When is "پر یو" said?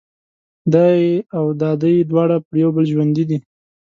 2.45-2.69